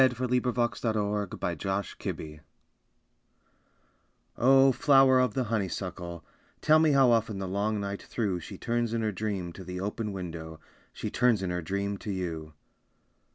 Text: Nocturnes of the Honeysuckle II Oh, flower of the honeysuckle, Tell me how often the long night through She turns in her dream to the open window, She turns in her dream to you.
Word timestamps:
Nocturnes 0.01 0.47
of 0.83 1.29
the 1.39 1.39
Honeysuckle 1.43 2.05
II 2.17 2.39
Oh, 4.35 4.71
flower 4.71 5.19
of 5.19 5.35
the 5.35 5.43
honeysuckle, 5.43 6.25
Tell 6.59 6.79
me 6.79 6.93
how 6.93 7.11
often 7.11 7.37
the 7.37 7.47
long 7.47 7.79
night 7.79 8.01
through 8.01 8.39
She 8.39 8.57
turns 8.57 8.95
in 8.95 9.03
her 9.03 9.11
dream 9.11 9.53
to 9.53 9.63
the 9.63 9.79
open 9.79 10.11
window, 10.11 10.59
She 10.91 11.11
turns 11.11 11.43
in 11.43 11.51
her 11.51 11.61
dream 11.61 11.99
to 11.99 12.09
you. 12.11 12.55